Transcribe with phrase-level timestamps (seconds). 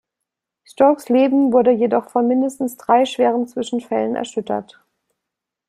[0.63, 4.81] Stokes Leben wurde jedoch von mindestens drei schweren Zwischenfällen erschüttert.